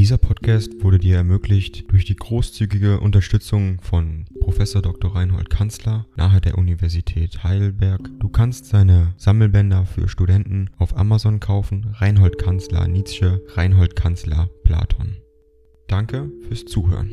Dieser 0.00 0.16
Podcast 0.16 0.82
wurde 0.82 0.98
dir 0.98 1.16
ermöglicht 1.16 1.92
durch 1.92 2.06
die 2.06 2.16
großzügige 2.16 3.00
Unterstützung 3.00 3.82
von 3.82 4.24
Professor 4.40 4.80
Dr. 4.80 5.14
Reinhold 5.14 5.50
Kanzler 5.50 6.06
nahe 6.16 6.40
der 6.40 6.56
Universität 6.56 7.44
Heidelberg. 7.44 8.08
Du 8.18 8.30
kannst 8.30 8.64
seine 8.64 9.12
Sammelbänder 9.18 9.84
für 9.84 10.08
Studenten 10.08 10.70
auf 10.78 10.96
Amazon 10.96 11.38
kaufen. 11.38 11.94
Reinhold 11.98 12.38
Kanzler 12.38 12.88
Nietzsche, 12.88 13.42
Reinhold 13.48 13.94
Kanzler 13.94 14.48
Platon. 14.64 15.18
Danke 15.86 16.32
fürs 16.48 16.64
Zuhören. 16.64 17.12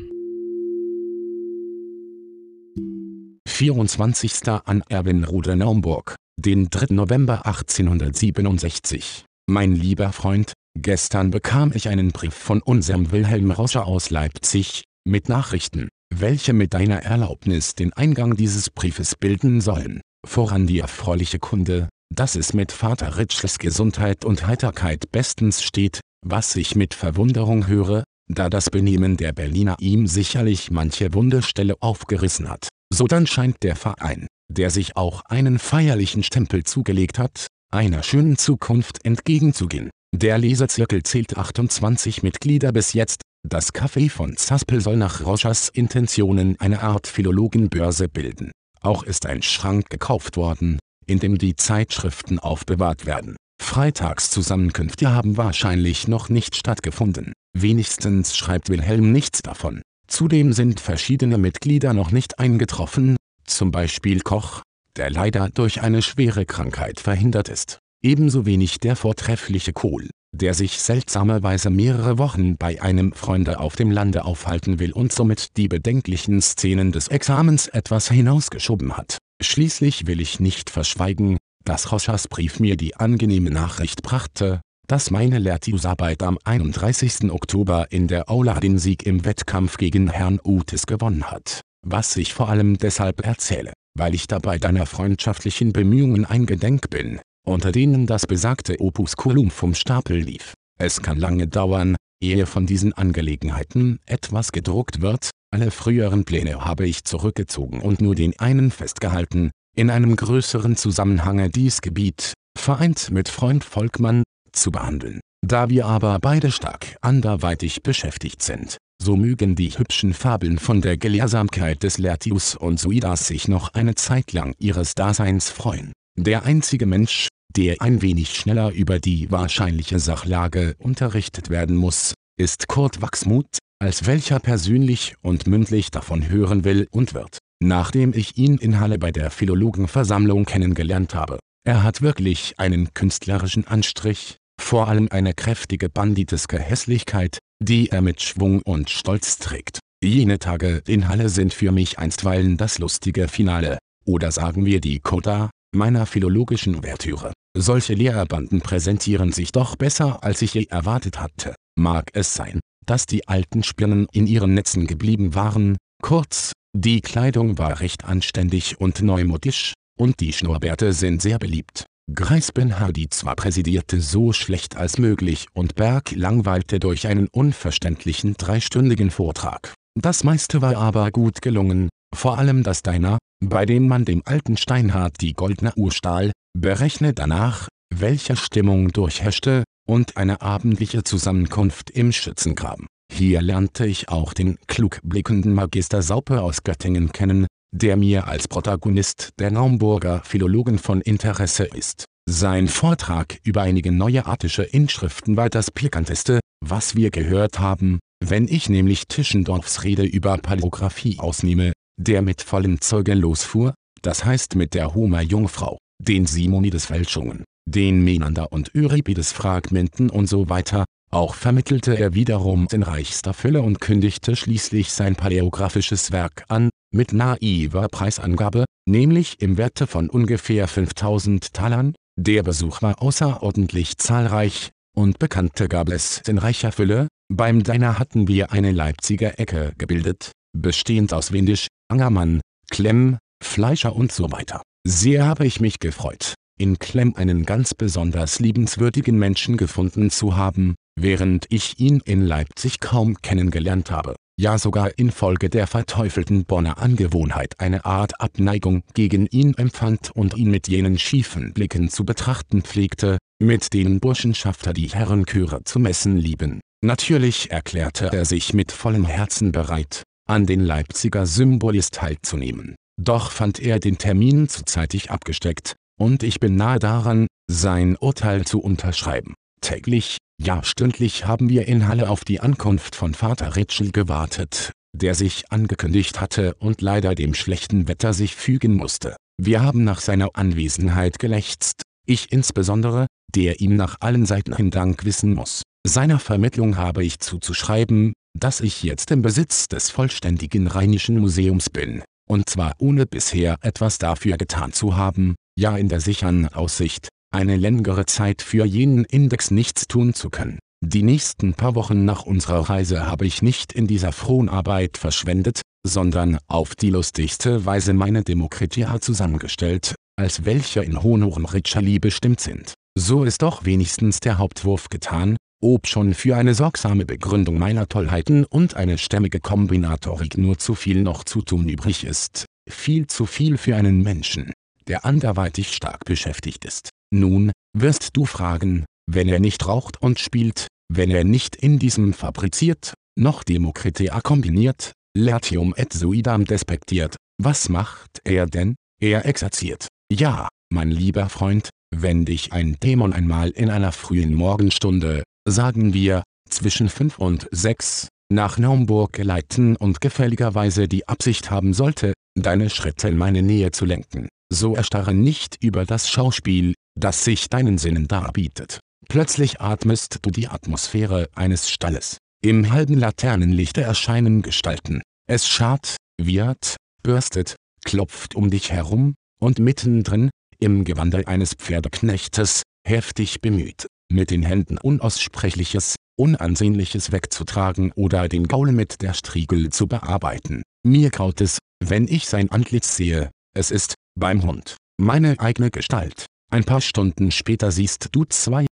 24. 3.46 4.48
an 4.64 4.82
Erwinrode 4.88 5.56
Naumburg, 5.56 6.16
den 6.38 6.70
3. 6.70 6.94
November 6.94 7.44
1867. 7.44 9.26
Mein 9.46 9.74
lieber 9.74 10.12
Freund, 10.12 10.54
Gestern 10.80 11.32
bekam 11.32 11.72
ich 11.74 11.88
einen 11.88 12.12
Brief 12.12 12.34
von 12.34 12.62
unserem 12.62 13.10
Wilhelm 13.10 13.50
Roscher 13.50 13.86
aus 13.86 14.10
Leipzig, 14.10 14.84
mit 15.04 15.28
Nachrichten, 15.28 15.88
welche 16.14 16.52
mit 16.52 16.72
deiner 16.72 17.02
Erlaubnis 17.02 17.74
den 17.74 17.92
Eingang 17.94 18.36
dieses 18.36 18.70
Briefes 18.70 19.16
bilden 19.16 19.60
sollen. 19.60 20.00
Voran 20.24 20.68
die 20.68 20.78
erfreuliche 20.78 21.40
Kunde, 21.40 21.88
dass 22.14 22.36
es 22.36 22.54
mit 22.54 22.70
Vater 22.70 23.18
Ritschels 23.18 23.58
Gesundheit 23.58 24.24
und 24.24 24.46
Heiterkeit 24.46 25.10
bestens 25.10 25.64
steht, 25.64 26.00
was 26.24 26.54
ich 26.54 26.76
mit 26.76 26.94
Verwunderung 26.94 27.66
höre, 27.66 28.04
da 28.30 28.48
das 28.48 28.70
Benehmen 28.70 29.16
der 29.16 29.32
Berliner 29.32 29.74
ihm 29.80 30.06
sicherlich 30.06 30.70
manche 30.70 31.12
Wundestelle 31.12 31.74
aufgerissen 31.80 32.48
hat. 32.48 32.68
Sodann 32.94 33.26
scheint 33.26 33.64
der 33.64 33.74
Verein, 33.74 34.28
der 34.48 34.70
sich 34.70 34.96
auch 34.96 35.22
einen 35.24 35.58
feierlichen 35.58 36.22
Stempel 36.22 36.62
zugelegt 36.62 37.18
hat, 37.18 37.48
einer 37.72 38.04
schönen 38.04 38.36
Zukunft 38.38 39.04
entgegenzugehen. 39.04 39.90
Der 40.16 40.38
Lesezirkel 40.38 41.02
zählt 41.02 41.36
28 41.36 42.22
Mitglieder 42.22 42.72
bis 42.72 42.94
jetzt, 42.94 43.20
das 43.46 43.74
Café 43.74 44.10
von 44.10 44.36
Zaspel 44.36 44.80
soll 44.80 44.96
nach 44.96 45.24
Roschers 45.24 45.68
Intentionen 45.68 46.58
eine 46.58 46.80
Art 46.82 47.06
Philologenbörse 47.06 48.08
bilden. 48.08 48.50
Auch 48.80 49.02
ist 49.02 49.26
ein 49.26 49.42
Schrank 49.42 49.90
gekauft 49.90 50.36
worden, 50.36 50.78
in 51.06 51.18
dem 51.18 51.36
die 51.36 51.56
Zeitschriften 51.56 52.38
aufbewahrt 52.38 53.04
werden. 53.04 53.36
Freitagszusammenkünfte 53.62 55.12
haben 55.12 55.36
wahrscheinlich 55.36 56.08
noch 56.08 56.30
nicht 56.30 56.56
stattgefunden, 56.56 57.32
wenigstens 57.52 58.36
schreibt 58.36 58.70
Wilhelm 58.70 59.12
nichts 59.12 59.42
davon. 59.42 59.82
Zudem 60.06 60.54
sind 60.54 60.80
verschiedene 60.80 61.36
Mitglieder 61.36 61.92
noch 61.92 62.12
nicht 62.12 62.38
eingetroffen, 62.38 63.16
zum 63.44 63.70
Beispiel 63.70 64.22
Koch, 64.22 64.62
der 64.96 65.10
leider 65.10 65.50
durch 65.50 65.82
eine 65.82 66.00
schwere 66.00 66.46
Krankheit 66.46 66.98
verhindert 66.98 67.50
ist 67.50 67.78
ebenso 68.02 68.46
wenig 68.46 68.78
der 68.78 68.96
vortreffliche 68.96 69.72
Kohl, 69.72 70.08
der 70.32 70.54
sich 70.54 70.78
seltsamerweise 70.78 71.70
mehrere 71.70 72.18
Wochen 72.18 72.56
bei 72.56 72.80
einem 72.80 73.12
Freunde 73.12 73.60
auf 73.60 73.76
dem 73.76 73.90
Lande 73.90 74.24
aufhalten 74.24 74.78
will 74.78 74.92
und 74.92 75.12
somit 75.12 75.56
die 75.56 75.68
bedenklichen 75.68 76.40
Szenen 76.40 76.92
des 76.92 77.08
Examens 77.08 77.68
etwas 77.68 78.08
hinausgeschoben 78.08 78.96
hat. 78.96 79.18
Schließlich 79.42 80.06
will 80.06 80.20
ich 80.20 80.40
nicht 80.40 80.70
verschweigen, 80.70 81.38
dass 81.64 81.92
Roschers 81.92 82.28
Brief 82.28 82.60
mir 82.60 82.76
die 82.76 82.96
angenehme 82.96 83.50
Nachricht 83.50 84.02
brachte, 84.02 84.60
dass 84.86 85.10
meine 85.10 85.38
Lehrtiusarbeit 85.38 86.22
am 86.22 86.38
31. 86.44 87.30
Oktober 87.30 87.88
in 87.90 88.08
der 88.08 88.30
Aula 88.30 88.58
den 88.58 88.78
Sieg 88.78 89.04
im 89.04 89.24
Wettkampf 89.24 89.76
gegen 89.76 90.08
Herrn 90.08 90.40
Utes 90.42 90.86
gewonnen 90.86 91.30
hat, 91.30 91.60
was 91.86 92.16
ich 92.16 92.32
vor 92.32 92.48
allem 92.48 92.78
deshalb 92.78 93.24
erzähle, 93.24 93.74
weil 93.94 94.14
ich 94.14 94.26
dabei 94.28 94.58
deiner 94.58 94.86
freundschaftlichen 94.86 95.74
Bemühungen 95.74 96.24
eingedenk 96.24 96.88
bin, 96.88 97.20
unter 97.48 97.72
denen 97.72 98.06
das 98.06 98.26
besagte 98.26 98.80
Opusculum 98.80 99.50
vom 99.50 99.74
Stapel 99.74 100.18
lief. 100.18 100.54
Es 100.78 101.02
kann 101.02 101.18
lange 101.18 101.48
dauern, 101.48 101.96
ehe 102.22 102.46
von 102.46 102.66
diesen 102.66 102.92
Angelegenheiten 102.92 103.98
etwas 104.06 104.52
gedruckt 104.52 105.00
wird, 105.00 105.30
alle 105.50 105.70
früheren 105.70 106.24
Pläne 106.24 106.64
habe 106.64 106.86
ich 106.86 107.04
zurückgezogen 107.04 107.80
und 107.80 108.00
nur 108.00 108.14
den 108.14 108.38
einen 108.38 108.70
festgehalten, 108.70 109.50
in 109.74 109.90
einem 109.90 110.14
größeren 110.16 110.76
Zusammenhange 110.76 111.50
dies 111.50 111.80
Gebiet, 111.80 112.34
vereint 112.58 113.10
mit 113.10 113.28
Freund 113.28 113.64
Volkmann, 113.64 114.24
zu 114.52 114.70
behandeln. 114.70 115.20
Da 115.46 115.70
wir 115.70 115.86
aber 115.86 116.18
beide 116.20 116.50
stark 116.50 116.96
anderweitig 117.00 117.82
beschäftigt 117.82 118.42
sind, 118.42 118.76
so 119.00 119.16
mögen 119.16 119.54
die 119.54 119.70
hübschen 119.70 120.12
Fabeln 120.12 120.58
von 120.58 120.82
der 120.82 120.96
Gelehrsamkeit 120.96 121.82
des 121.82 121.98
Lertius 121.98 122.56
und 122.56 122.80
Suidas 122.80 123.28
sich 123.28 123.46
noch 123.46 123.72
eine 123.74 123.94
Zeit 123.94 124.32
lang 124.32 124.54
ihres 124.58 124.94
Daseins 124.94 125.48
freuen. 125.48 125.92
Der 126.16 126.44
einzige 126.44 126.84
Mensch, 126.84 127.28
der 127.56 127.80
ein 127.80 128.02
wenig 128.02 128.34
schneller 128.34 128.72
über 128.72 128.98
die 128.98 129.30
wahrscheinliche 129.30 129.98
Sachlage 129.98 130.74
unterrichtet 130.78 131.50
werden 131.50 131.76
muss, 131.76 132.14
ist 132.38 132.68
Kurt 132.68 133.02
Wachsmuth, 133.02 133.58
als 133.80 134.06
welcher 134.06 134.40
persönlich 134.40 135.14
und 135.22 135.46
mündlich 135.46 135.90
davon 135.90 136.28
hören 136.28 136.64
will 136.64 136.88
und 136.90 137.14
wird, 137.14 137.38
nachdem 137.62 138.12
ich 138.12 138.36
ihn 138.36 138.58
in 138.58 138.80
Halle 138.80 138.98
bei 138.98 139.12
der 139.12 139.30
Philologenversammlung 139.30 140.44
kennengelernt 140.44 141.14
habe. 141.14 141.38
Er 141.64 141.82
hat 141.82 142.02
wirklich 142.02 142.54
einen 142.58 142.94
künstlerischen 142.94 143.66
Anstrich, 143.66 144.36
vor 144.60 144.88
allem 144.88 145.08
eine 145.10 145.34
kräftige 145.34 145.88
banditeske 145.88 146.58
Hässlichkeit, 146.58 147.38
die 147.62 147.90
er 147.90 148.02
mit 148.02 148.22
Schwung 148.22 148.62
und 148.62 148.90
Stolz 148.90 149.38
trägt. 149.38 149.80
Jene 150.02 150.38
Tage 150.38 150.82
in 150.86 151.08
Halle 151.08 151.28
sind 151.28 151.52
für 151.52 151.72
mich 151.72 151.98
einstweilen 151.98 152.56
das 152.56 152.78
lustige 152.78 153.28
Finale, 153.28 153.78
oder 154.04 154.30
sagen 154.30 154.64
wir 154.64 154.80
die 154.80 155.00
Coda, 155.00 155.50
meiner 155.74 156.06
philologischen 156.06 156.76
Ouvertüre. 156.76 157.32
Solche 157.60 157.94
Lehrerbanden 157.94 158.60
präsentieren 158.60 159.32
sich 159.32 159.50
doch 159.50 159.74
besser 159.74 160.22
als 160.22 160.42
ich 160.42 160.54
je 160.54 160.66
erwartet 160.70 161.18
hatte. 161.18 161.56
Mag 161.76 162.08
es 162.12 162.32
sein, 162.32 162.60
dass 162.86 163.04
die 163.04 163.26
alten 163.26 163.64
Spirnen 163.64 164.06
in 164.12 164.28
ihren 164.28 164.54
Netzen 164.54 164.86
geblieben 164.86 165.34
waren, 165.34 165.76
kurz, 166.00 166.52
die 166.72 167.00
Kleidung 167.00 167.58
war 167.58 167.80
recht 167.80 168.04
anständig 168.04 168.80
und 168.80 169.02
neumodisch, 169.02 169.74
und 169.98 170.20
die 170.20 170.32
Schnurrbärte 170.32 170.92
sind 170.92 171.20
sehr 171.20 171.40
beliebt. 171.40 171.84
Greis 172.14 172.52
Ben 172.52 172.78
Hardy 172.78 173.08
zwar 173.10 173.34
präsidierte 173.34 174.00
so 174.00 174.32
schlecht 174.32 174.76
als 174.76 174.98
möglich 174.98 175.46
und 175.52 175.74
Berg 175.74 176.12
langweilte 176.12 176.78
durch 176.78 177.08
einen 177.08 177.26
unverständlichen 177.26 178.34
dreistündigen 178.38 179.10
Vortrag. 179.10 179.74
Das 180.00 180.22
meiste 180.22 180.62
war 180.62 180.76
aber 180.76 181.10
gut 181.10 181.42
gelungen, 181.42 181.88
vor 182.14 182.38
allem 182.38 182.62
das 182.62 182.82
Deiner, 182.82 183.18
bei 183.44 183.66
dem 183.66 183.88
man 183.88 184.04
dem 184.04 184.22
alten 184.24 184.56
Steinhardt 184.56 185.20
die 185.20 185.32
goldene 185.32 185.72
Uhr 185.76 185.92
stahl, 185.92 186.32
berechne 186.58 187.14
danach, 187.14 187.68
welche 187.94 188.36
Stimmung 188.36 188.90
durchherrschte, 188.92 189.64
und 189.88 190.18
eine 190.18 190.42
abendliche 190.42 191.02
Zusammenkunft 191.02 191.90
im 191.90 192.12
Schützengraben. 192.12 192.86
Hier 193.10 193.40
lernte 193.40 193.86
ich 193.86 194.10
auch 194.10 194.34
den 194.34 194.58
klug 194.66 195.00
blickenden 195.02 195.54
Magister 195.54 196.02
Saupe 196.02 196.42
aus 196.42 196.62
Göttingen 196.62 197.10
kennen, 197.10 197.46
der 197.74 197.96
mir 197.96 198.28
als 198.28 198.48
Protagonist 198.48 199.30
der 199.38 199.50
Naumburger 199.50 200.22
Philologen 200.24 200.78
von 200.78 201.00
Interesse 201.00 201.64
ist. 201.64 202.04
Sein 202.28 202.68
Vortrag 202.68 203.38
über 203.44 203.62
einige 203.62 203.90
neue 203.90 204.26
artische 204.26 204.62
Inschriften 204.62 205.38
war 205.38 205.48
das 205.48 205.70
pikanteste, 205.70 206.40
was 206.60 206.94
wir 206.94 207.10
gehört 207.10 207.58
haben, 207.58 207.98
wenn 208.22 208.48
ich 208.48 208.68
nämlich 208.68 209.08
Tischendorfs 209.08 209.84
Rede 209.84 210.04
über 210.04 210.36
Paleographie 210.36 211.18
ausnehme, 211.18 211.72
der 211.98 212.22
mit 212.22 212.40
vollen 212.40 212.80
Zeugen 212.80 213.18
losfuhr, 213.18 213.74
das 214.02 214.24
heißt 214.24 214.54
mit 214.54 214.74
der 214.74 214.94
Homer 214.94 215.20
Jungfrau, 215.20 215.78
den 216.00 216.26
Simonides 216.26 216.86
Fälschungen, 216.86 217.44
den 217.68 218.02
Menander 218.02 218.52
und 218.52 218.74
Euripides 218.74 219.32
Fragmenten 219.32 220.08
und 220.08 220.26
so 220.26 220.48
weiter, 220.48 220.84
auch 221.10 221.34
vermittelte 221.34 221.98
er 221.98 222.14
wiederum 222.14 222.68
in 222.70 222.82
reichster 222.82 223.34
Fülle 223.34 223.62
und 223.62 223.80
kündigte 223.80 224.36
schließlich 224.36 224.92
sein 224.92 225.16
paläographisches 225.16 226.12
Werk 226.12 226.44
an, 226.48 226.70
mit 226.94 227.12
naiver 227.12 227.88
Preisangabe, 227.88 228.64
nämlich 228.86 229.40
im 229.40 229.56
Werte 229.56 229.86
von 229.86 230.10
ungefähr 230.10 230.68
5000 230.68 231.52
Talern. 231.52 231.94
Der 232.18 232.42
Besuch 232.42 232.82
war 232.82 233.02
außerordentlich 233.02 233.96
zahlreich, 233.96 234.70
und 234.94 235.18
Bekannte 235.18 235.68
gab 235.68 235.90
es 235.90 236.22
in 236.26 236.38
reicher 236.38 236.72
Fülle, 236.72 237.08
beim 237.32 237.62
Deiner 237.62 237.98
hatten 237.98 238.28
wir 238.28 238.52
eine 238.52 238.72
Leipziger 238.72 239.38
Ecke 239.38 239.72
gebildet, 239.78 240.32
bestehend 240.52 241.12
aus 241.14 241.32
Windisch, 241.32 241.68
Angermann, 241.88 242.40
Klemm, 242.70 243.18
Fleischer 243.42 243.96
und 243.96 244.12
so 244.12 244.30
weiter. 244.30 244.62
Sehr 244.86 245.26
habe 245.26 245.46
ich 245.46 245.60
mich 245.60 245.80
gefreut, 245.80 246.34
in 246.58 246.78
Klemm 246.78 247.14
einen 247.16 247.44
ganz 247.44 247.74
besonders 247.74 248.40
liebenswürdigen 248.40 249.18
Menschen 249.18 249.56
gefunden 249.56 250.10
zu 250.10 250.36
haben, 250.36 250.74
während 251.00 251.46
ich 251.48 251.78
ihn 251.78 252.00
in 252.04 252.22
Leipzig 252.22 252.80
kaum 252.80 253.16
kennengelernt 253.22 253.90
habe, 253.90 254.16
ja 254.38 254.58
sogar 254.58 254.98
infolge 254.98 255.48
der 255.48 255.66
verteufelten 255.66 256.44
Bonner 256.44 256.78
Angewohnheit 256.78 257.58
eine 257.58 257.84
Art 257.84 258.20
Abneigung 258.20 258.82
gegen 258.94 259.26
ihn 259.26 259.54
empfand 259.54 260.10
und 260.14 260.36
ihn 260.36 260.50
mit 260.50 260.68
jenen 260.68 260.98
schiefen 260.98 261.54
Blicken 261.54 261.88
zu 261.88 262.04
betrachten 262.04 262.62
pflegte, 262.62 263.18
mit 263.40 263.72
denen 263.72 264.00
Burschenschafter 264.00 264.72
die 264.72 264.88
Herrenchöre 264.88 265.64
zu 265.64 265.78
messen 265.78 266.16
lieben. 266.16 266.60
Natürlich 266.84 267.50
erklärte 267.50 268.10
er 268.12 268.24
sich 268.24 268.54
mit 268.54 268.72
vollem 268.72 269.04
Herzen 269.04 269.52
bereit, 269.52 270.04
an 270.28 270.46
den 270.46 270.60
Leipziger 270.60 271.26
Symbolis 271.26 271.90
teilzunehmen. 271.90 272.76
Doch 273.00 273.30
fand 273.30 273.58
er 273.60 273.80
den 273.80 273.98
Termin 273.98 274.48
zu 274.48 274.64
zeitig 274.64 275.10
abgesteckt, 275.10 275.76
und 275.98 276.22
ich 276.22 276.40
bin 276.40 276.56
nahe 276.56 276.78
daran, 276.78 277.26
sein 277.50 277.96
Urteil 277.96 278.44
zu 278.44 278.60
unterschreiben. 278.60 279.34
Täglich, 279.60 280.18
ja 280.40 280.62
stündlich 280.62 281.26
haben 281.26 281.48
wir 281.48 281.66
in 281.66 281.88
Halle 281.88 282.10
auf 282.10 282.24
die 282.24 282.40
Ankunft 282.40 282.94
von 282.94 283.14
Vater 283.14 283.56
Ritschel 283.56 283.90
gewartet, 283.90 284.72
der 284.96 285.14
sich 285.14 285.50
angekündigt 285.50 286.20
hatte 286.20 286.54
und 286.54 286.80
leider 286.80 287.14
dem 287.14 287.34
schlechten 287.34 287.88
Wetter 287.88 288.12
sich 288.12 288.36
fügen 288.36 288.74
musste. 288.74 289.16
Wir 289.40 289.62
haben 289.62 289.84
nach 289.84 290.00
seiner 290.00 290.30
Anwesenheit 290.34 291.18
gelächzt, 291.18 291.82
ich 292.06 292.32
insbesondere, 292.32 293.06
der 293.34 293.60
ihm 293.60 293.76
nach 293.76 293.96
allen 294.00 294.26
Seiten 294.26 294.56
hin 294.56 294.70
Dank 294.70 295.04
wissen 295.04 295.34
muss. 295.34 295.62
Seiner 295.86 296.18
Vermittlung 296.18 296.76
habe 296.76 297.04
ich 297.04 297.20
zuzuschreiben, 297.20 298.12
dass 298.38 298.60
ich 298.60 298.82
jetzt 298.82 299.10
im 299.10 299.22
Besitz 299.22 299.68
des 299.68 299.90
vollständigen 299.90 300.66
Rheinischen 300.66 301.18
Museums 301.18 301.70
bin, 301.70 302.02
und 302.28 302.48
zwar 302.48 302.74
ohne 302.78 303.06
bisher 303.06 303.56
etwas 303.62 303.98
dafür 303.98 304.36
getan 304.36 304.72
zu 304.72 304.96
haben, 304.96 305.34
ja 305.58 305.76
in 305.76 305.88
der 305.88 306.00
sichern 306.00 306.46
Aussicht, 306.48 307.08
eine 307.34 307.56
längere 307.56 308.06
Zeit 308.06 308.42
für 308.42 308.64
jenen 308.64 309.04
Index 309.04 309.50
nichts 309.50 309.86
tun 309.88 310.14
zu 310.14 310.30
können. 310.30 310.58
Die 310.84 311.02
nächsten 311.02 311.54
paar 311.54 311.74
Wochen 311.74 312.04
nach 312.04 312.22
unserer 312.22 312.70
Reise 312.70 313.06
habe 313.06 313.26
ich 313.26 313.42
nicht 313.42 313.72
in 313.72 313.86
dieser 313.86 314.12
Fronarbeit 314.12 314.96
verschwendet, 314.96 315.62
sondern 315.84 316.38
auf 316.46 316.76
die 316.76 316.90
lustigste 316.90 317.66
Weise 317.66 317.94
meine 317.94 318.22
Demokratia 318.22 319.00
zusammengestellt, 319.00 319.94
als 320.16 320.44
welche 320.44 320.82
in 320.82 321.02
Honoren 321.02 321.46
Ritschali 321.46 321.98
bestimmt 321.98 322.40
sind. 322.40 322.74
So 322.96 323.24
ist 323.24 323.42
doch 323.42 323.64
wenigstens 323.64 324.20
der 324.20 324.38
Hauptwurf 324.38 324.88
getan, 324.88 325.36
ob 325.60 325.86
schon 325.86 326.14
für 326.14 326.36
eine 326.36 326.54
sorgsame 326.54 327.04
Begründung 327.04 327.58
meiner 327.58 327.88
Tollheiten 327.88 328.44
und 328.44 328.74
eine 328.74 328.98
stämmige 328.98 329.40
Kombinatorik 329.40 330.38
nur 330.38 330.58
zu 330.58 330.74
viel 330.74 331.02
noch 331.02 331.24
zu 331.24 331.42
tun 331.42 331.68
übrig 331.68 332.04
ist, 332.04 332.46
viel 332.68 333.06
zu 333.06 333.26
viel 333.26 333.58
für 333.58 333.76
einen 333.76 334.02
Menschen, 334.02 334.52
der 334.86 335.04
anderweitig 335.04 335.72
stark 335.72 336.04
beschäftigt 336.04 336.64
ist. 336.64 336.90
Nun, 337.10 337.52
wirst 337.76 338.10
du 338.16 338.24
fragen, 338.24 338.84
wenn 339.10 339.28
er 339.28 339.40
nicht 339.40 339.66
raucht 339.66 340.00
und 340.02 340.18
spielt, 340.18 340.68
wenn 340.92 341.10
er 341.10 341.24
nicht 341.24 341.56
in 341.56 341.78
diesem 341.78 342.12
fabriziert, 342.12 342.94
noch 343.18 343.42
Demokritea 343.42 344.20
kombiniert, 344.20 344.92
Latium 345.16 345.74
et 345.76 345.92
Suidam 345.92 346.44
despektiert, 346.44 347.16
was 347.42 347.68
macht 347.68 348.20
er 348.24 348.46
denn? 348.46 348.76
Er 349.00 349.26
exerziert. 349.26 349.88
Ja, 350.10 350.48
mein 350.70 350.90
lieber 350.90 351.28
Freund, 351.28 351.70
wenn 351.94 352.24
dich 352.24 352.52
ein 352.52 352.78
Dämon 352.80 353.12
einmal 353.12 353.50
in 353.50 353.70
einer 353.70 353.92
frühen 353.92 354.34
Morgenstunde, 354.34 355.22
sagen 355.50 355.94
wir, 355.94 356.22
zwischen 356.48 356.88
fünf 356.88 357.18
und 357.18 357.48
sechs, 357.50 358.08
nach 358.30 358.58
Naumburg 358.58 359.12
geleiten 359.12 359.76
und 359.76 360.00
gefälligerweise 360.00 360.88
die 360.88 361.08
Absicht 361.08 361.50
haben 361.50 361.72
sollte, 361.72 362.12
deine 362.34 362.70
Schritte 362.70 363.08
in 363.08 363.16
meine 363.16 363.42
Nähe 363.42 363.70
zu 363.70 363.84
lenken, 363.84 364.28
so 364.52 364.74
erstarre 364.74 365.14
nicht 365.14 365.56
über 365.62 365.84
das 365.84 366.08
Schauspiel, 366.08 366.74
das 366.98 367.24
sich 367.24 367.48
deinen 367.48 367.78
Sinnen 367.78 368.08
darbietet. 368.08 368.80
Plötzlich 369.08 369.60
atmest 369.60 370.18
du 370.22 370.30
die 370.30 370.48
Atmosphäre 370.48 371.28
eines 371.34 371.70
Stalles. 371.70 372.18
Im 372.42 372.70
halben 372.70 372.98
Laternenlichte 372.98 373.80
erscheinen 373.80 374.42
Gestalten. 374.42 375.02
Es 375.26 375.48
scharrt, 375.48 375.96
wird, 376.20 376.76
bürstet, 377.02 377.56
klopft 377.84 378.34
um 378.34 378.50
dich 378.50 378.70
herum, 378.70 379.14
und 379.40 379.58
mittendrin, 379.58 380.30
im 380.58 380.84
Gewande 380.84 381.26
eines 381.26 381.54
Pferdeknechtes, 381.54 382.62
heftig 382.86 383.40
bemüht, 383.40 383.86
mit 384.10 384.30
den 384.30 384.42
Händen 384.42 384.78
Unaussprechliches, 384.78 385.96
Unansehnliches 386.16 387.12
wegzutragen 387.12 387.92
oder 387.92 388.28
den 388.28 388.48
Gaul 388.48 388.72
mit 388.72 389.02
der 389.02 389.14
Striegel 389.14 389.70
zu 389.70 389.86
bearbeiten. 389.86 390.62
Mir 390.84 391.10
graut 391.10 391.40
es, 391.40 391.58
wenn 391.84 392.08
ich 392.08 392.26
sein 392.26 392.50
Antlitz 392.50 392.96
sehe, 392.96 393.30
es 393.54 393.70
ist, 393.70 393.94
beim 394.18 394.42
Hund, 394.42 394.76
meine 395.00 395.38
eigene 395.38 395.70
Gestalt. 395.70 396.26
Ein 396.50 396.64
paar 396.64 396.80
Stunden 396.80 397.30
später 397.30 397.70
siehst 397.70 398.08
du 398.12 398.24
zwei 398.24 398.66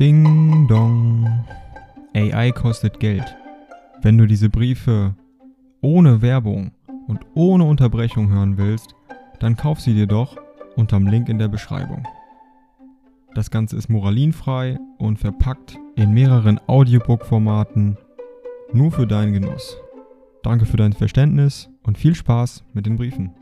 Ding 0.00 0.66
dong. 0.66 1.44
AI 2.14 2.50
kostet 2.50 2.98
Geld. 2.98 3.36
Wenn 4.02 4.18
du 4.18 4.26
diese 4.26 4.48
Briefe 4.48 5.14
ohne 5.80 6.20
Werbung 6.20 6.72
und 7.06 7.20
ohne 7.34 7.64
Unterbrechung 7.64 8.30
hören 8.30 8.56
willst, 8.56 8.94
dann 9.38 9.56
kauf 9.56 9.80
sie 9.80 9.94
dir 9.94 10.06
doch 10.06 10.43
unterm 10.76 11.06
Link 11.06 11.28
in 11.28 11.38
der 11.38 11.48
Beschreibung. 11.48 12.06
Das 13.34 13.50
Ganze 13.50 13.76
ist 13.76 13.88
moralinfrei 13.88 14.78
und 14.98 15.18
verpackt 15.18 15.76
in 15.96 16.12
mehreren 16.12 16.60
Audiobook-Formaten 16.66 17.98
nur 18.72 18.92
für 18.92 19.06
deinen 19.06 19.32
Genuss. 19.32 19.76
Danke 20.42 20.66
für 20.66 20.76
dein 20.76 20.92
Verständnis 20.92 21.68
und 21.82 21.98
viel 21.98 22.14
Spaß 22.14 22.64
mit 22.74 22.86
den 22.86 22.96
Briefen. 22.96 23.34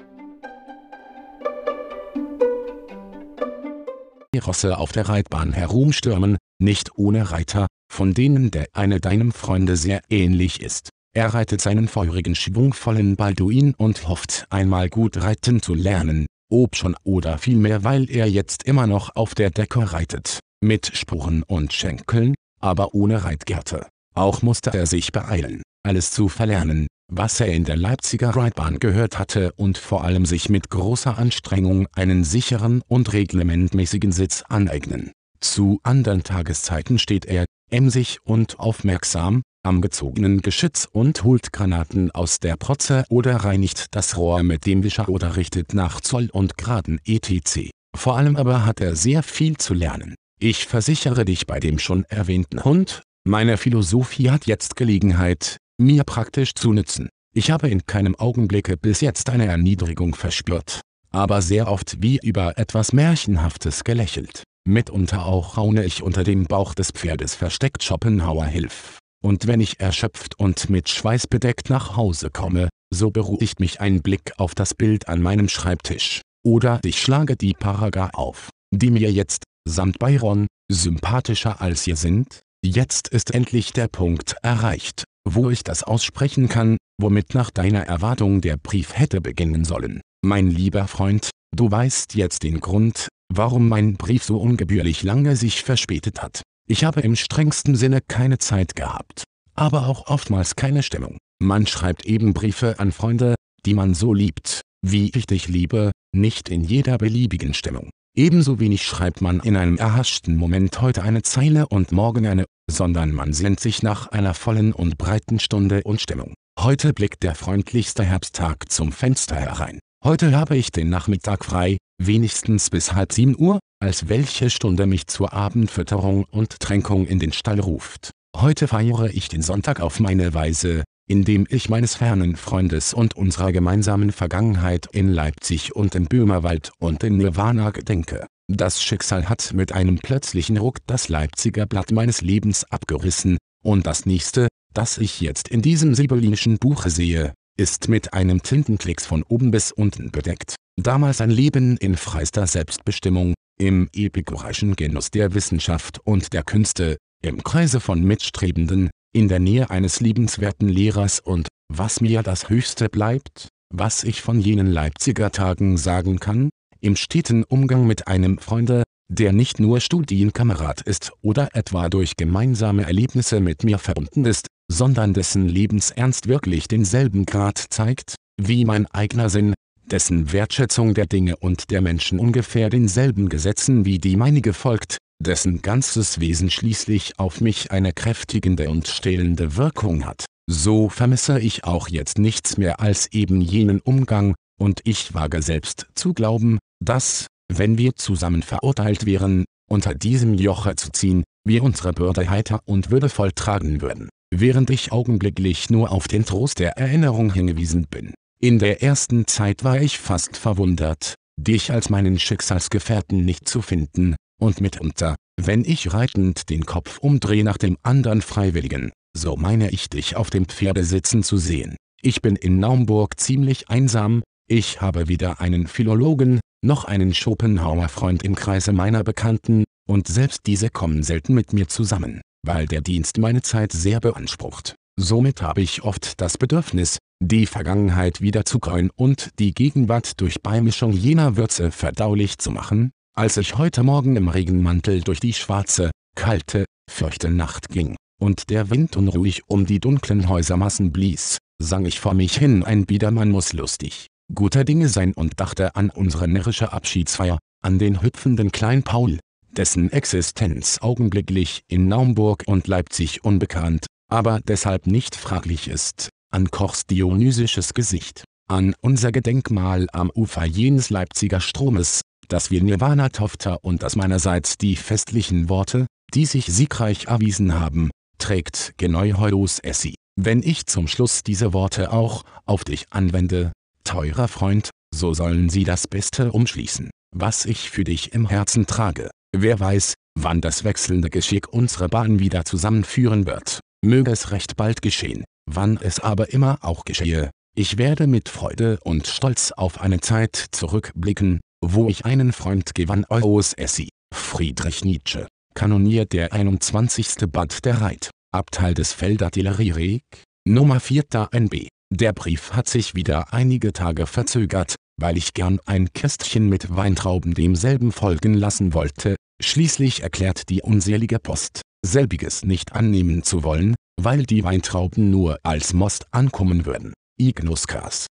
Die 4.34 4.38
Rosse 4.38 4.78
auf 4.78 4.92
der 4.92 5.08
Reitbahn 5.08 5.52
herumstürmen, 5.52 6.38
nicht 6.58 6.96
ohne 6.96 7.30
Reiter, 7.30 7.66
von 7.92 8.14
denen 8.14 8.50
der 8.50 8.66
eine 8.72 8.98
deinem 8.98 9.32
Freunde 9.32 9.76
sehr 9.76 10.00
ähnlich 10.08 10.62
ist. 10.62 10.88
Er 11.14 11.34
reitet 11.34 11.60
seinen 11.60 11.88
feurigen 11.88 12.34
schwungvollen 12.34 13.16
Balduin 13.16 13.74
und 13.74 14.08
hofft 14.08 14.46
einmal 14.48 14.88
gut 14.88 15.22
reiten 15.22 15.60
zu 15.60 15.74
lernen, 15.74 16.24
ob 16.52 16.76
schon 16.76 16.94
oder 17.02 17.38
vielmehr 17.38 17.82
weil 17.82 18.10
er 18.10 18.28
jetzt 18.28 18.64
immer 18.64 18.86
noch 18.86 19.16
auf 19.16 19.34
der 19.34 19.50
Decke 19.50 19.92
reitet, 19.92 20.40
mit 20.62 20.94
Spuren 20.94 21.42
und 21.42 21.72
Schenkeln, 21.72 22.34
aber 22.60 22.94
ohne 22.94 23.24
Reitgerte. 23.24 23.86
Auch 24.14 24.42
musste 24.42 24.70
er 24.74 24.86
sich 24.86 25.10
beeilen, 25.10 25.62
alles 25.82 26.10
zu 26.10 26.28
verlernen, 26.28 26.86
was 27.10 27.40
er 27.40 27.48
in 27.48 27.64
der 27.64 27.76
Leipziger 27.76 28.30
Reitbahn 28.30 28.78
gehört 28.78 29.18
hatte 29.18 29.52
und 29.56 29.78
vor 29.78 30.04
allem 30.04 30.26
sich 30.26 30.48
mit 30.48 30.70
großer 30.70 31.18
Anstrengung 31.18 31.86
einen 31.94 32.24
sicheren 32.24 32.82
und 32.86 33.12
reglementmäßigen 33.12 34.12
Sitz 34.12 34.44
aneignen. 34.48 35.12
Zu 35.40 35.80
anderen 35.82 36.22
Tageszeiten 36.22 36.98
steht 36.98 37.24
er, 37.24 37.46
emsig 37.70 38.18
und 38.24 38.60
aufmerksam, 38.60 39.42
am 39.62 39.80
gezogenen 39.80 40.42
Geschütz 40.42 40.88
und 40.90 41.24
holt 41.24 41.52
Granaten 41.52 42.10
aus 42.10 42.40
der 42.40 42.56
Protze 42.56 43.04
oder 43.08 43.36
reinigt 43.36 43.86
das 43.92 44.16
Rohr 44.16 44.42
mit 44.42 44.66
dem 44.66 44.82
Wischer 44.82 45.08
oder 45.08 45.36
richtet 45.36 45.74
nach 45.74 46.00
Zoll 46.00 46.28
und 46.32 46.58
Graden 46.58 47.00
etc. 47.04 47.70
Vor 47.96 48.16
allem 48.16 48.36
aber 48.36 48.64
hat 48.64 48.80
er 48.80 48.96
sehr 48.96 49.22
viel 49.22 49.56
zu 49.56 49.74
lernen. 49.74 50.14
Ich 50.40 50.66
versichere 50.66 51.24
dich 51.24 51.46
bei 51.46 51.60
dem 51.60 51.78
schon 51.78 52.04
erwähnten 52.04 52.64
Hund, 52.64 53.02
meine 53.24 53.56
Philosophie 53.56 54.30
hat 54.30 54.46
jetzt 54.46 54.74
Gelegenheit, 54.74 55.58
mir 55.78 56.02
praktisch 56.02 56.54
zu 56.54 56.72
nützen. 56.72 57.08
Ich 57.34 57.50
habe 57.50 57.68
in 57.68 57.86
keinem 57.86 58.16
Augenblicke 58.16 58.76
bis 58.76 59.00
jetzt 59.00 59.30
eine 59.30 59.46
Erniedrigung 59.46 60.14
verspürt, 60.14 60.80
aber 61.10 61.40
sehr 61.40 61.68
oft 61.68 62.02
wie 62.02 62.18
über 62.22 62.58
etwas 62.58 62.92
Märchenhaftes 62.92 63.84
gelächelt. 63.84 64.42
Mitunter 64.64 65.26
auch 65.26 65.56
raune 65.56 65.84
ich 65.84 66.02
unter 66.02 66.24
dem 66.24 66.44
Bauch 66.44 66.74
des 66.74 66.90
Pferdes 66.90 67.34
versteckt 67.34 67.82
Schopenhauer 67.82 68.46
Hilf. 68.46 68.98
Und 69.22 69.46
wenn 69.46 69.60
ich 69.60 69.78
erschöpft 69.80 70.38
und 70.38 70.68
mit 70.68 70.88
Schweiß 70.88 71.28
bedeckt 71.28 71.70
nach 71.70 71.96
Hause 71.96 72.30
komme, 72.30 72.68
so 72.92 73.10
beruhigt 73.10 73.60
mich 73.60 73.80
ein 73.80 74.02
Blick 74.02 74.32
auf 74.36 74.54
das 74.54 74.74
Bild 74.74 75.08
an 75.08 75.22
meinem 75.22 75.48
Schreibtisch. 75.48 76.20
Oder 76.44 76.80
ich 76.84 77.00
schlage 77.00 77.36
die 77.36 77.54
Paraga 77.54 78.10
auf, 78.14 78.50
die 78.74 78.90
mir 78.90 79.12
jetzt, 79.12 79.44
samt 79.66 80.00
Byron, 80.00 80.48
sympathischer 80.70 81.60
als 81.60 81.86
ihr 81.86 81.96
sind. 81.96 82.40
Jetzt 82.64 83.08
ist 83.08 83.32
endlich 83.32 83.72
der 83.72 83.88
Punkt 83.88 84.34
erreicht, 84.42 85.04
wo 85.24 85.50
ich 85.50 85.62
das 85.62 85.84
aussprechen 85.84 86.48
kann, 86.48 86.76
womit 87.00 87.34
nach 87.34 87.50
deiner 87.50 87.84
Erwartung 87.84 88.40
der 88.40 88.56
Brief 88.56 88.96
hätte 88.98 89.20
beginnen 89.20 89.64
sollen. 89.64 90.00
Mein 90.24 90.48
lieber 90.48 90.88
Freund, 90.88 91.30
du 91.54 91.70
weißt 91.70 92.14
jetzt 92.14 92.42
den 92.42 92.60
Grund, 92.60 93.08
warum 93.32 93.68
mein 93.68 93.94
Brief 93.96 94.24
so 94.24 94.38
ungebührlich 94.38 95.02
lange 95.04 95.36
sich 95.36 95.62
verspätet 95.62 96.22
hat. 96.22 96.42
Ich 96.68 96.84
habe 96.84 97.00
im 97.00 97.16
strengsten 97.16 97.74
Sinne 97.74 98.00
keine 98.00 98.38
Zeit 98.38 98.76
gehabt, 98.76 99.24
aber 99.54 99.86
auch 99.88 100.06
oftmals 100.06 100.56
keine 100.56 100.82
Stimmung. 100.82 101.18
Man 101.42 101.66
schreibt 101.66 102.06
eben 102.06 102.34
Briefe 102.34 102.78
an 102.78 102.92
Freunde, 102.92 103.34
die 103.66 103.74
man 103.74 103.94
so 103.94 104.14
liebt, 104.14 104.62
wie 104.84 105.10
ich 105.14 105.26
dich 105.26 105.48
liebe, 105.48 105.90
nicht 106.14 106.48
in 106.48 106.62
jeder 106.62 106.98
beliebigen 106.98 107.54
Stimmung. 107.54 107.90
Ebenso 108.14 108.60
wenig 108.60 108.84
schreibt 108.84 109.22
man 109.22 109.40
in 109.40 109.56
einem 109.56 109.78
erhaschten 109.78 110.36
Moment 110.36 110.80
heute 110.80 111.02
eine 111.02 111.22
Zeile 111.22 111.66
und 111.68 111.92
morgen 111.92 112.26
eine, 112.26 112.44
sondern 112.70 113.12
man 113.12 113.32
sehnt 113.32 113.58
sich 113.58 113.82
nach 113.82 114.08
einer 114.08 114.34
vollen 114.34 114.72
und 114.72 114.98
breiten 114.98 115.40
Stunde 115.40 115.82
und 115.84 116.00
Stimmung. 116.00 116.34
Heute 116.60 116.92
blickt 116.92 117.22
der 117.22 117.34
freundlichste 117.34 118.04
Herbsttag 118.04 118.70
zum 118.70 118.92
Fenster 118.92 119.36
herein. 119.36 119.80
Heute 120.04 120.36
habe 120.36 120.56
ich 120.56 120.70
den 120.70 120.90
Nachmittag 120.90 121.44
frei, 121.44 121.78
wenigstens 121.98 122.68
bis 122.68 122.92
halb 122.92 123.12
sieben 123.12 123.34
Uhr, 123.38 123.60
als 123.82 124.08
welche 124.08 124.48
Stunde 124.48 124.86
mich 124.86 125.08
zur 125.08 125.32
Abendfütterung 125.32 126.24
und 126.30 126.60
Tränkung 126.60 127.04
in 127.04 127.18
den 127.18 127.32
Stall 127.32 127.58
ruft. 127.58 128.12
Heute 128.36 128.68
feiere 128.68 129.10
ich 129.12 129.28
den 129.28 129.42
Sonntag 129.42 129.80
auf 129.80 129.98
meine 129.98 130.32
Weise, 130.34 130.84
indem 131.08 131.48
ich 131.50 131.68
meines 131.68 131.96
fernen 131.96 132.36
Freundes 132.36 132.94
und 132.94 133.16
unserer 133.16 133.50
gemeinsamen 133.50 134.12
Vergangenheit 134.12 134.86
in 134.92 135.08
Leipzig 135.08 135.74
und 135.74 135.96
im 135.96 136.04
Böhmerwald 136.04 136.70
und 136.78 137.02
in 137.02 137.16
Nirvana 137.16 137.70
gedenke. 137.70 138.26
Das 138.48 138.80
Schicksal 138.80 139.28
hat 139.28 139.52
mit 139.52 139.72
einem 139.72 139.98
plötzlichen 139.98 140.58
Ruck 140.58 140.78
das 140.86 141.08
Leipziger 141.08 141.66
Blatt 141.66 141.90
meines 141.90 142.20
Lebens 142.20 142.64
abgerissen, 142.70 143.36
und 143.64 143.86
das 143.88 144.06
nächste, 144.06 144.46
das 144.72 144.96
ich 144.98 145.20
jetzt 145.20 145.48
in 145.48 145.60
diesem 145.60 145.96
sibyllinischen 145.96 146.58
Buche 146.58 146.88
sehe, 146.88 147.34
ist 147.58 147.88
mit 147.88 148.14
einem 148.14 148.42
Tintenklecks 148.44 149.06
von 149.06 149.24
oben 149.24 149.50
bis 149.50 149.72
unten 149.72 150.12
bedeckt. 150.12 150.54
damals 150.76 151.20
ein 151.20 151.30
Leben 151.30 151.76
in 151.76 151.96
freister 151.96 152.46
Selbstbestimmung, 152.46 153.34
im 153.58 153.88
epikureischen 153.92 154.76
Genuss 154.76 155.10
der 155.10 155.34
Wissenschaft 155.34 156.00
und 156.04 156.32
der 156.32 156.42
Künste, 156.42 156.96
im 157.22 157.42
Kreise 157.42 157.80
von 157.80 158.02
Mitstrebenden, 158.02 158.90
in 159.14 159.28
der 159.28 159.38
Nähe 159.38 159.70
eines 159.70 160.00
liebenswerten 160.00 160.68
Lehrers 160.68 161.20
und, 161.20 161.48
was 161.68 162.00
mir 162.00 162.22
das 162.22 162.48
Höchste 162.48 162.88
bleibt, 162.88 163.48
was 163.72 164.04
ich 164.04 164.22
von 164.22 164.40
jenen 164.40 164.66
Leipziger 164.66 165.30
Tagen 165.30 165.76
sagen 165.76 166.18
kann, 166.18 166.50
im 166.80 166.96
steten 166.96 167.44
Umgang 167.44 167.86
mit 167.86 168.08
einem 168.08 168.38
Freunde, 168.38 168.82
der 169.08 169.32
nicht 169.32 169.60
nur 169.60 169.80
Studienkamerad 169.80 170.80
ist 170.80 171.12
oder 171.20 171.50
etwa 171.54 171.88
durch 171.88 172.16
gemeinsame 172.16 172.84
Erlebnisse 172.84 173.40
mit 173.40 173.62
mir 173.62 173.78
verbunden 173.78 174.24
ist, 174.24 174.46
sondern 174.70 175.12
dessen 175.14 175.48
Lebensernst 175.48 176.28
wirklich 176.28 176.66
denselben 176.66 177.26
Grad 177.26 177.58
zeigt, 177.70 178.16
wie 178.40 178.64
mein 178.64 178.86
eigener 178.86 179.28
Sinn, 179.28 179.54
dessen 179.92 180.32
Wertschätzung 180.32 180.94
der 180.94 181.06
Dinge 181.06 181.36
und 181.36 181.70
der 181.70 181.82
Menschen 181.82 182.18
ungefähr 182.18 182.70
denselben 182.70 183.28
Gesetzen 183.28 183.84
wie 183.84 183.98
die 183.98 184.16
meinige 184.16 184.54
folgt, 184.54 184.96
dessen 185.22 185.60
ganzes 185.62 186.18
Wesen 186.18 186.50
schließlich 186.50 187.18
auf 187.18 187.40
mich 187.40 187.70
eine 187.70 187.92
kräftigende 187.92 188.70
und 188.70 188.88
stählende 188.88 189.56
Wirkung 189.56 190.06
hat. 190.06 190.24
So 190.50 190.88
vermisse 190.88 191.38
ich 191.38 191.64
auch 191.64 191.88
jetzt 191.88 192.18
nichts 192.18 192.56
mehr 192.56 192.80
als 192.80 193.12
eben 193.12 193.40
jenen 193.40 193.80
Umgang, 193.80 194.34
und 194.58 194.80
ich 194.84 195.14
wage 195.14 195.42
selbst 195.42 195.86
zu 195.94 196.14
glauben, 196.14 196.58
dass, 196.82 197.26
wenn 197.52 197.78
wir 197.78 197.94
zusammen 197.94 198.42
verurteilt 198.42 199.06
wären, 199.06 199.44
unter 199.68 199.94
diesem 199.94 200.34
Joche 200.34 200.74
zu 200.76 200.90
ziehen, 200.90 201.22
wir 201.44 201.62
unsere 201.62 201.92
Bürde 201.92 202.28
heiter 202.30 202.60
und 202.64 202.90
würdevoll 202.90 203.32
tragen 203.32 203.82
würden, 203.82 204.08
während 204.34 204.70
ich 204.70 204.92
augenblicklich 204.92 205.70
nur 205.70 205.92
auf 205.92 206.08
den 206.08 206.24
Trost 206.24 206.58
der 206.60 206.78
Erinnerung 206.78 207.32
hingewiesen 207.32 207.86
bin. 207.90 208.14
In 208.44 208.58
der 208.58 208.82
ersten 208.82 209.28
Zeit 209.28 209.62
war 209.62 209.80
ich 209.80 210.00
fast 210.00 210.36
verwundert, 210.36 211.14
dich 211.38 211.70
als 211.70 211.90
meinen 211.90 212.18
Schicksalsgefährten 212.18 213.24
nicht 213.24 213.48
zu 213.48 213.62
finden, 213.62 214.16
und 214.40 214.60
mitunter, 214.60 215.14
wenn 215.40 215.64
ich 215.64 215.94
reitend 215.94 216.50
den 216.50 216.66
Kopf 216.66 216.98
umdreh 216.98 217.44
nach 217.44 217.56
dem 217.56 217.78
andern 217.84 218.20
Freiwilligen, 218.20 218.90
so 219.16 219.36
meine 219.36 219.70
ich 219.70 219.88
dich 219.90 220.16
auf 220.16 220.28
dem 220.28 220.46
Pferde 220.46 220.82
sitzen 220.82 221.22
zu 221.22 221.36
sehen. 221.36 221.76
Ich 222.02 222.20
bin 222.20 222.34
in 222.34 222.58
Naumburg 222.58 223.20
ziemlich 223.20 223.68
einsam, 223.68 224.24
ich 224.50 224.80
habe 224.80 225.06
weder 225.06 225.40
einen 225.40 225.68
Philologen, 225.68 226.40
noch 226.64 226.84
einen 226.84 227.14
Schopenhauer-Freund 227.14 228.24
im 228.24 228.34
Kreise 228.34 228.72
meiner 228.72 229.04
Bekannten, 229.04 229.62
und 229.88 230.08
selbst 230.08 230.40
diese 230.46 230.68
kommen 230.68 231.04
selten 231.04 231.34
mit 231.34 231.52
mir 231.52 231.68
zusammen, 231.68 232.20
weil 232.44 232.66
der 232.66 232.80
Dienst 232.80 233.18
meine 233.18 233.42
Zeit 233.42 233.70
sehr 233.70 234.00
beansprucht. 234.00 234.74
Somit 234.98 235.42
habe 235.42 235.62
ich 235.62 235.84
oft 235.84 236.20
das 236.20 236.36
Bedürfnis, 236.36 236.98
die 237.24 237.46
Vergangenheit 237.46 238.20
wieder 238.20 238.44
zu 238.44 238.58
kreuen 238.58 238.90
und 238.96 239.30
die 239.38 239.54
Gegenwart 239.54 240.20
durch 240.20 240.42
Beimischung 240.42 240.92
jener 240.92 241.36
Würze 241.36 241.70
verdaulich 241.70 242.38
zu 242.38 242.50
machen, 242.50 242.90
als 243.14 243.36
ich 243.36 243.56
heute 243.56 243.84
Morgen 243.84 244.16
im 244.16 244.28
Regenmantel 244.28 245.02
durch 245.02 245.20
die 245.20 245.32
schwarze, 245.32 245.92
kalte, 246.16 246.64
feuchte 246.90 247.30
Nacht 247.30 247.68
ging, 247.68 247.94
und 248.18 248.50
der 248.50 248.70
Wind 248.70 248.96
unruhig 248.96 249.42
um 249.46 249.66
die 249.66 249.78
dunklen 249.78 250.28
Häusermassen 250.28 250.90
blies, 250.90 251.38
sang 251.58 251.86
ich 251.86 252.00
vor 252.00 252.14
mich 252.14 252.36
hin 252.36 252.64
ein 252.64 252.86
Biedermann 252.86 253.30
muss 253.30 253.52
lustig, 253.52 254.08
guter 254.34 254.64
Dinge 254.64 254.88
sein 254.88 255.12
und 255.14 255.38
dachte 255.38 255.76
an 255.76 255.90
unsere 255.90 256.26
närrische 256.26 256.72
Abschiedsfeier, 256.72 257.38
an 257.62 257.78
den 257.78 258.02
hüpfenden 258.02 258.50
Klein 258.50 258.82
Paul, 258.82 259.20
dessen 259.56 259.92
Existenz 259.92 260.78
augenblicklich 260.80 261.62
in 261.68 261.86
Naumburg 261.86 262.42
und 262.46 262.66
Leipzig 262.66 263.22
unbekannt, 263.22 263.86
aber 264.08 264.40
deshalb 264.40 264.88
nicht 264.88 265.14
fraglich 265.14 265.68
ist, 265.68 266.10
an 266.32 266.50
Kochs 266.50 266.86
dionysisches 266.86 267.74
Gesicht, 267.74 268.24
an 268.48 268.74
unser 268.80 269.12
Gedenkmal 269.12 269.86
am 269.92 270.10
Ufer 270.14 270.44
jenes 270.44 270.90
Leipziger 270.90 271.40
Stromes, 271.40 272.00
das 272.28 272.50
wir 272.50 272.62
Nirvana 272.62 273.10
Tofter 273.10 273.58
und 273.62 273.82
das 273.82 273.96
meinerseits 273.96 274.56
die 274.56 274.76
festlichen 274.76 275.48
Worte, 275.48 275.86
die 276.14 276.26
sich 276.26 276.46
siegreich 276.46 277.06
erwiesen 277.06 277.58
haben, 277.58 277.90
trägt 278.18 278.74
Geneuheus 278.78 279.58
Essi. 279.58 279.94
Wenn 280.20 280.42
ich 280.42 280.66
zum 280.66 280.88
Schluss 280.88 281.22
diese 281.22 281.52
Worte 281.52 281.92
auch 281.92 282.24
auf 282.44 282.64
dich 282.64 282.86
anwende, 282.90 283.52
teurer 283.84 284.28
Freund, 284.28 284.70
so 284.94 285.14
sollen 285.14 285.48
sie 285.48 285.64
das 285.64 285.88
Beste 285.88 286.32
umschließen, 286.32 286.90
was 287.14 287.46
ich 287.46 287.70
für 287.70 287.84
dich 287.84 288.12
im 288.12 288.28
Herzen 288.28 288.66
trage. 288.66 289.10
Wer 289.34 289.58
weiß, 289.58 289.94
wann 290.18 290.40
das 290.40 290.64
wechselnde 290.64 291.08
Geschick 291.08 291.48
unsere 291.52 291.88
Bahn 291.88 292.18
wieder 292.18 292.44
zusammenführen 292.44 293.26
wird. 293.26 293.60
Möge 293.84 294.10
es 294.10 294.30
recht 294.30 294.56
bald 294.56 294.82
geschehen, 294.82 295.24
wann 295.46 295.78
es 295.80 296.00
aber 296.00 296.32
immer 296.32 296.58
auch 296.62 296.84
geschehe. 296.84 297.30
Ich 297.54 297.76
werde 297.76 298.06
mit 298.06 298.28
Freude 298.28 298.78
und 298.82 299.06
Stolz 299.06 299.52
auf 299.52 299.80
eine 299.80 300.00
Zeit 300.00 300.46
zurückblicken, 300.52 301.40
wo 301.62 301.88
ich 301.88 302.04
einen 302.04 302.32
Freund 302.32 302.74
gewann 302.74 303.04
Eus 303.08 303.52
Essi, 303.52 303.88
Friedrich 304.14 304.84
Nietzsche, 304.84 305.26
kanoniert 305.54 306.12
der 306.12 306.32
21. 306.32 307.30
Bad 307.30 307.64
der 307.64 307.80
Reit, 307.80 308.10
Abteil 308.32 308.74
des 308.74 308.92
Feldartillerie 308.92 310.00
Nummer 310.48 310.80
4. 310.80 311.04
NB. 311.30 311.68
Der 311.92 312.12
Brief 312.14 312.52
hat 312.52 312.68
sich 312.68 312.94
wieder 312.94 313.34
einige 313.34 313.72
Tage 313.74 314.06
verzögert, 314.06 314.76
weil 314.98 315.18
ich 315.18 315.34
gern 315.34 315.60
ein 315.66 315.92
Kästchen 315.92 316.48
mit 316.48 316.74
Weintrauben 316.74 317.34
demselben 317.34 317.92
folgen 317.92 318.34
lassen 318.34 318.72
wollte, 318.72 319.16
schließlich 319.42 320.02
erklärt 320.02 320.48
die 320.48 320.62
unselige 320.62 321.18
Post, 321.18 321.60
selbiges 321.84 322.44
nicht 322.44 322.72
annehmen 322.72 323.22
zu 323.22 323.42
wollen, 323.42 323.74
weil 324.00 324.24
die 324.24 324.44
Weintrauben 324.44 325.10
nur 325.10 325.38
als 325.42 325.72
Most 325.72 326.06
ankommen 326.12 326.66
würden. 326.66 326.92
Ignuskas. 327.18 328.06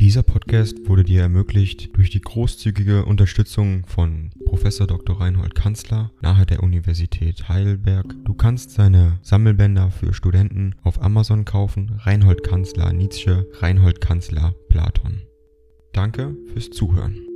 Dieser 0.00 0.22
Podcast 0.22 0.88
wurde 0.88 1.04
dir 1.04 1.22
ermöglicht 1.22 1.96
durch 1.96 2.10
die 2.10 2.20
großzügige 2.20 3.06
Unterstützung 3.06 3.86
von 3.86 4.30
Prof. 4.44 4.62
Dr. 4.62 5.20
Reinhold 5.20 5.54
Kanzler 5.54 6.12
nahe 6.20 6.44
der 6.44 6.62
Universität 6.62 7.48
Heidelberg. 7.48 8.14
Du 8.24 8.34
kannst 8.34 8.72
seine 8.72 9.18
Sammelbänder 9.22 9.90
für 9.90 10.12
Studenten 10.12 10.74
auf 10.82 11.00
Amazon 11.00 11.44
kaufen. 11.44 11.98
Reinhold 11.98 12.42
Kanzler 12.42 12.92
Nietzsche, 12.92 13.48
Reinhold 13.54 14.00
Kanzler 14.00 14.54
Platon. 14.68 15.22
Danke 15.92 16.36
fürs 16.52 16.70
Zuhören. 16.70 17.35